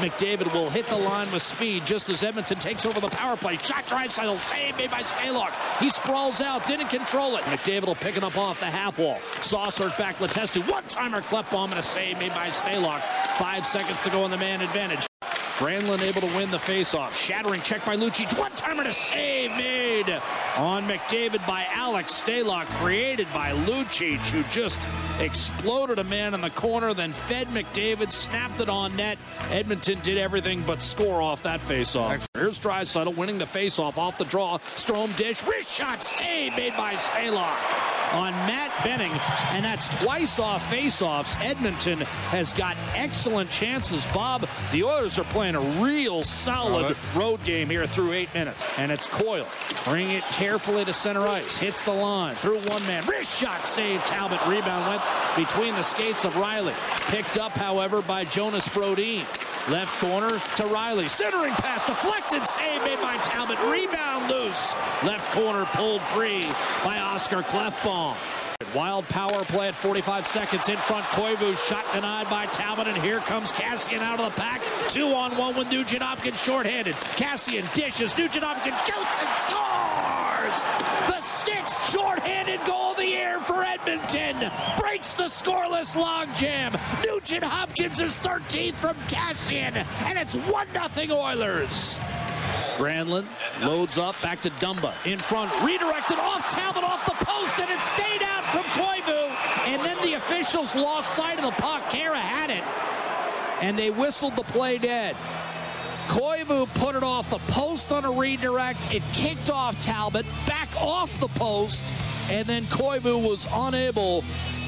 McDavid 0.00 0.52
will 0.54 0.70
hit 0.70 0.86
the 0.86 0.96
line 0.96 1.30
with 1.30 1.42
speed 1.42 1.84
just 1.84 2.08
as 2.08 2.22
Edmonton 2.22 2.58
takes 2.58 2.86
over 2.86 3.00
the 3.00 3.08
power 3.08 3.36
play. 3.36 3.58
Shot 3.58 3.84
Draisaitl, 3.84 4.38
save 4.38 4.76
made 4.78 4.90
by 4.90 5.02
Stalock. 5.02 5.54
He 5.78 5.90
sprawls 5.90 6.40
out, 6.40 6.66
didn't 6.66 6.88
control 6.88 7.36
it. 7.36 7.42
McDavid 7.42 7.86
will 7.86 7.94
pick 7.94 8.16
it 8.16 8.22
up 8.22 8.36
off 8.38 8.60
the 8.60 8.66
half 8.66 8.98
wall. 8.98 9.18
Saucer 9.40 9.90
back 9.98 10.16
Letestu. 10.16 10.66
One-timer 10.70 11.20
Klefbom 11.20 11.70
and 11.70 11.78
a 11.78 11.82
save 11.82 12.18
made 12.18 12.30
by 12.30 12.48
Stalock. 12.48 13.02
Five 13.38 13.66
seconds 13.66 14.00
to 14.00 14.10
go 14.10 14.22
on 14.22 14.30
the 14.30 14.38
man 14.38 14.62
advantage. 14.62 15.06
Granlund 15.60 16.00
able 16.00 16.22
to 16.22 16.36
win 16.38 16.50
the 16.50 16.56
faceoff. 16.56 17.12
Shattering 17.12 17.60
check 17.60 17.84
by 17.84 17.94
Lucic. 17.94 18.38
One 18.38 18.52
timer 18.52 18.82
to 18.82 18.92
save 18.92 19.50
made 19.50 20.08
on 20.56 20.84
McDavid 20.84 21.46
by 21.46 21.66
Alex 21.70 22.12
Stalock. 22.12 22.66
Created 22.80 23.26
by 23.32 23.52
Lucic, 23.52 24.18
who 24.30 24.42
just 24.44 24.88
exploded 25.18 25.98
a 25.98 26.04
man 26.04 26.34
in 26.34 26.40
the 26.40 26.50
corner, 26.50 26.94
then 26.94 27.12
fed 27.12 27.46
McDavid, 27.48 28.10
snapped 28.10 28.60
it 28.60 28.68
on 28.68 28.94
net. 28.96 29.18
Edmonton 29.50 29.98
did 30.02 30.18
everything 30.18 30.62
but 30.66 30.80
score 30.80 31.20
off 31.20 31.42
that 31.42 31.60
faceoff. 31.60 32.26
Here's 32.34 32.58
Draisaitl 32.58 33.16
winning 33.16 33.38
the 33.38 33.44
faceoff 33.44 33.98
off 33.98 34.18
the 34.18 34.24
draw. 34.24 34.58
Strome 34.58 35.16
dish. 35.16 35.44
Wrist 35.44 35.70
shot 35.70 36.02
save 36.02 36.56
made 36.56 36.76
by 36.76 36.94
Stalock 36.94 37.99
on 38.12 38.32
Matt 38.46 38.72
Benning, 38.84 39.12
and 39.52 39.64
that's 39.64 39.88
twice 39.88 40.38
off 40.38 40.70
faceoffs. 40.70 41.36
Edmonton 41.44 41.98
has 42.30 42.52
got 42.52 42.76
excellent 42.94 43.50
chances. 43.50 44.06
Bob, 44.08 44.46
the 44.72 44.84
Oilers 44.84 45.18
are 45.18 45.24
playing 45.24 45.54
a 45.54 45.60
real 45.82 46.22
solid 46.22 46.96
road 47.14 47.42
game 47.44 47.68
here 47.68 47.86
through 47.86 48.12
eight 48.12 48.32
minutes. 48.34 48.64
And 48.78 48.90
it's 48.90 49.06
Coyle. 49.06 49.46
Bring 49.84 50.10
it 50.10 50.22
carefully 50.24 50.84
to 50.84 50.92
center 50.92 51.26
ice. 51.26 51.58
Hits 51.58 51.82
the 51.84 51.92
line 51.92 52.34
through 52.34 52.58
one 52.60 52.82
man. 52.86 53.04
Wrist 53.06 53.40
shot 53.40 53.64
save. 53.64 54.04
Talbot 54.04 54.44
rebound 54.46 54.86
went 54.88 55.02
between 55.36 55.74
the 55.74 55.82
skates 55.82 56.24
of 56.24 56.36
Reilly. 56.36 56.74
Picked 57.08 57.38
up, 57.38 57.52
however, 57.52 58.02
by 58.02 58.24
Jonas 58.24 58.68
Brodin. 58.68 59.24
Left 59.68 60.00
corner 60.00 60.30
to 60.56 60.66
Reilly. 60.66 61.06
Centering 61.06 61.52
pass 61.54 61.84
deflected. 61.84 62.46
Save 62.46 62.82
made 62.82 63.00
by 63.00 63.16
Talbot. 63.18 63.58
Rebound 63.60 64.30
loose. 64.30 64.74
Left 65.04 65.30
corner 65.32 65.64
pulled 65.66 66.00
free 66.00 66.44
by 66.82 66.98
Oscar 66.98 67.42
Klefbom. 67.42 68.16
Wild 68.74 69.06
power 69.08 69.44
play 69.44 69.68
at 69.68 69.74
45 69.74 70.24
seconds 70.24 70.68
in 70.68 70.76
front. 70.76 71.04
Koivu 71.06 71.56
shot 71.68 71.84
denied 71.92 72.30
by 72.30 72.46
Talbot, 72.46 72.86
and 72.86 72.96
here 73.02 73.18
comes 73.20 73.52
Kassian 73.52 73.98
out 73.98 74.18
of 74.18 74.34
the 74.34 74.40
pack. 74.40 74.62
Two 74.88 75.08
on 75.08 75.36
one 75.36 75.56
with 75.56 75.70
Nugent 75.70 76.02
Hopkins 76.02 76.42
shorthanded. 76.42 76.94
Kassian 77.16 77.72
dishes. 77.74 78.16
Nugent 78.16 78.44
Hopkins 78.44 78.76
shoots 78.86 79.18
and 79.18 79.28
scores. 79.34 80.29
The 80.42 81.20
sixth 81.20 81.90
shorthanded 81.90 82.60
goal 82.66 82.92
of 82.92 82.96
the 82.96 83.06
year 83.06 83.40
for 83.40 83.62
Edmonton. 83.62 84.50
Breaks 84.78 85.12
the 85.12 85.24
scoreless 85.24 85.94
logjam. 85.94 86.72
Nugent 87.04 87.44
Hopkins 87.44 88.00
is 88.00 88.16
13th 88.18 88.74
from 88.74 88.96
Kassian, 89.08 89.84
and 90.06 90.18
it's 90.18 90.34
1 90.34 90.66
0 90.94 91.14
Oilers. 91.14 91.98
Granlund 92.78 93.26
loads 93.60 93.98
up 93.98 94.18
back 94.22 94.40
to 94.40 94.50
Dumba 94.52 94.94
in 95.04 95.18
front, 95.18 95.52
redirected 95.62 96.18
off 96.18 96.50
Talbot 96.50 96.84
off 96.84 97.04
the 97.04 97.24
post, 97.26 97.58
and 97.58 97.70
it 97.70 97.80
stayed 97.80 98.22
out 98.22 98.44
from 98.46 98.62
Koivu. 98.72 99.36
And 99.66 99.84
then 99.84 99.98
the 100.02 100.14
officials 100.14 100.74
lost 100.74 101.14
sight 101.14 101.38
of 101.38 101.44
the 101.44 101.62
puck. 101.62 101.90
Kara 101.90 102.18
had 102.18 102.48
it, 102.48 102.64
and 103.62 103.78
they 103.78 103.90
whistled 103.90 104.36
the 104.36 104.44
play 104.44 104.78
dead. 104.78 105.16
Koivu 106.10 106.66
put 106.74 106.96
it 106.96 107.04
off 107.04 107.30
the 107.30 107.38
post 107.52 107.92
on 107.92 108.04
a 108.04 108.10
redirect. 108.10 108.92
It 108.92 109.04
kicked 109.12 109.48
off 109.48 109.78
Talbot 109.78 110.26
back 110.44 110.68
off 110.76 111.20
the 111.20 111.28
post, 111.28 111.84
and 112.28 112.48
then 112.48 112.64
Koivu 112.64 113.22
was 113.22 113.46
unable 113.52 114.24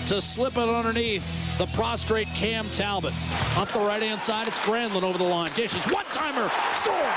to 0.07 0.21
slip 0.21 0.57
it 0.57 0.69
underneath 0.69 1.27
the 1.59 1.67
prostrate 1.75 2.29
Cam 2.29 2.71
Talbot. 2.71 3.13
Up 3.57 3.67
the 3.71 3.81
right 3.81 4.01
hand 4.01 4.21
side, 4.21 4.47
it's 4.47 4.61
Granlund 4.61 5.03
over 5.03 5.19
the 5.19 5.25
line. 5.25 5.51
Dishes, 5.57 5.85
one 5.87 6.05
timer, 6.13 6.49
score! 6.71 7.11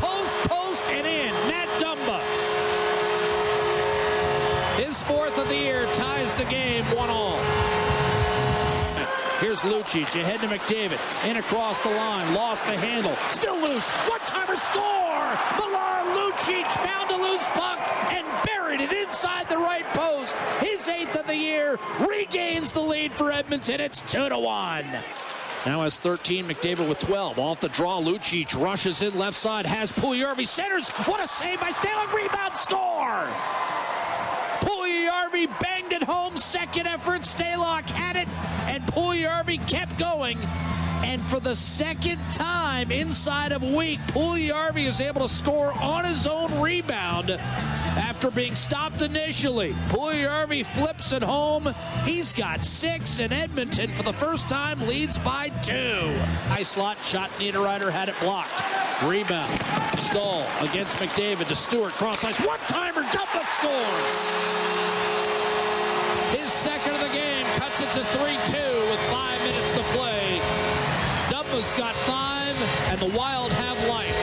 Post, 0.00 0.38
post, 0.48 0.86
and 0.86 1.06
in. 1.06 1.34
Matt 1.50 1.68
Dumba. 1.78 2.18
His 4.82 5.04
fourth 5.04 5.38
of 5.38 5.48
the 5.48 5.56
year 5.56 5.84
ties 5.92 6.34
the 6.34 6.44
game 6.44 6.84
one 6.96 7.10
all. 7.10 7.63
Here's 9.44 9.60
Lucic 9.60 10.18
ahead 10.18 10.40
to 10.40 10.46
McDavid. 10.46 11.28
In 11.28 11.36
across 11.36 11.78
the 11.82 11.90
line. 11.90 12.32
Lost 12.32 12.64
the 12.64 12.72
handle. 12.72 13.14
Still 13.30 13.60
loose. 13.60 13.90
One 14.08 14.18
timer 14.20 14.56
score. 14.56 15.28
Milan 15.58 16.06
Lucic 16.16 16.66
found 16.72 17.10
a 17.10 17.14
loose 17.14 17.44
puck 17.48 17.78
and 18.10 18.24
buried 18.46 18.80
it 18.80 18.90
inside 18.90 19.46
the 19.50 19.58
right 19.58 19.84
post. 19.92 20.38
His 20.62 20.88
eighth 20.88 21.20
of 21.20 21.26
the 21.26 21.36
year 21.36 21.78
regains 22.08 22.72
the 22.72 22.80
lead 22.80 23.12
for 23.12 23.30
Edmonton. 23.30 23.82
It's 23.82 24.00
two 24.00 24.30
to 24.30 24.38
one. 24.38 24.86
Now 25.66 25.82
has 25.82 25.98
13, 25.98 26.46
McDavid 26.46 26.88
with 26.88 27.00
12. 27.00 27.38
Off 27.38 27.60
the 27.60 27.68
draw, 27.68 28.00
Lucic 28.00 28.58
rushes 28.58 29.02
in 29.02 29.18
left 29.18 29.36
side, 29.36 29.66
has 29.66 29.92
Puljujarvi 29.92 30.46
centers. 30.46 30.88
What 31.04 31.22
a 31.22 31.26
save 31.26 31.60
by 31.60 31.68
Stalock. 31.68 32.14
Rebound 32.14 32.56
score! 32.56 33.28
Puljujarvi 34.64 35.60
banged 35.60 35.92
it 35.92 36.02
home. 36.02 36.38
Second 36.38 36.86
effort. 36.86 37.20
Stalock 37.20 37.88
had 37.90 38.16
it, 38.16 38.28
Puljujarvi 38.86 39.66
kept 39.68 39.98
going. 39.98 40.38
And 41.04 41.20
for 41.20 41.38
the 41.38 41.54
second 41.54 42.18
time 42.30 42.90
inside 42.90 43.52
of 43.52 43.62
a 43.62 43.76
week, 43.76 43.98
Puljujarvi 44.08 44.86
is 44.86 45.02
able 45.02 45.20
to 45.20 45.28
score 45.28 45.72
on 45.82 46.04
his 46.04 46.26
own 46.26 46.62
rebound 46.62 47.30
after 47.30 48.30
being 48.30 48.54
stopped 48.54 49.02
initially. 49.02 49.72
Puljujarvi 49.88 50.64
flips 50.64 51.12
it 51.12 51.22
home. 51.22 51.68
He's 52.04 52.32
got 52.32 52.62
six, 52.62 53.20
and 53.20 53.34
Edmonton, 53.34 53.90
for 53.90 54.02
the 54.02 54.14
first 54.14 54.48
time, 54.48 54.80
leads 54.88 55.18
by 55.18 55.50
two. 55.60 56.00
High 56.48 56.62
slot 56.62 56.96
shot. 57.04 57.28
Niederreiter 57.38 57.90
had 57.90 58.08
it 58.08 58.18
blocked. 58.20 58.62
Rebound. 59.04 59.60
Staal 59.98 60.46
against 60.60 60.96
McDavid 60.96 61.48
to 61.48 61.54
Stewart. 61.54 61.92
Cross 61.92 62.24
ice. 62.24 62.40
One 62.40 62.60
timer. 62.60 63.02
Dumba 63.02 63.44
scores. 63.44 64.16
His 66.32 66.50
second 66.50 66.94
of 66.94 67.00
the 67.00 67.12
game 67.14 67.44
cuts 67.56 67.82
it 67.82 67.90
to 67.92 68.04
3 68.18 68.23
Dumba's 71.64 71.80
got 71.80 71.94
five, 71.94 72.90
and 72.90 73.00
the 73.00 73.16
Wild 73.16 73.50
have 73.50 73.88
life. 73.88 74.20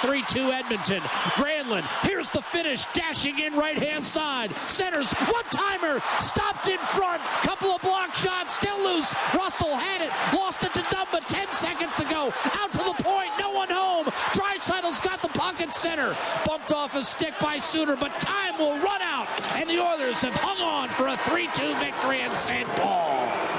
3 0.00 0.22
2 0.28 0.52
Edmonton. 0.52 1.00
Granlund, 1.34 1.82
here's 2.06 2.30
the 2.30 2.40
finish, 2.40 2.84
dashing 2.92 3.40
in 3.40 3.54
right 3.56 3.76
hand 3.76 4.04
side. 4.04 4.54
Centers, 4.68 5.12
one 5.12 5.44
timer, 5.50 6.00
stopped 6.20 6.68
in 6.68 6.78
front. 6.78 7.20
Couple 7.42 7.70
of 7.70 7.82
block 7.82 8.14
shots, 8.14 8.54
still 8.54 8.78
loose. 8.84 9.14
Russell 9.34 9.74
had 9.74 10.02
it, 10.02 10.12
lost 10.36 10.62
it 10.62 10.72
to 10.74 10.80
Dumba. 10.94 11.26
10 11.26 11.50
seconds 11.50 11.96
to 11.96 12.04
go. 12.04 12.32
Out 12.60 12.70
to 12.70 12.78
the 12.78 13.02
point, 13.02 13.30
no 13.40 13.50
one 13.50 13.68
home. 13.70 14.06
Draisaitl's 14.34 15.00
got 15.00 15.22
the 15.22 15.28
pocket 15.28 15.72
center. 15.72 16.14
Bumped 16.46 16.72
off 16.72 16.94
a 16.94 17.02
stick 17.02 17.34
by 17.40 17.58
Suter, 17.58 17.96
but 17.96 18.12
time 18.20 18.56
will 18.58 18.78
run 18.78 19.02
out, 19.02 19.26
and 19.56 19.68
the 19.68 19.80
Oilers 19.80 20.20
have 20.22 20.36
hung 20.36 20.60
on 20.60 20.88
for 20.90 21.08
a 21.08 21.16
3 21.16 21.48
2 21.52 21.74
victory 21.80 22.20
in 22.20 22.30
St. 22.30 22.68
Paul. 22.76 23.41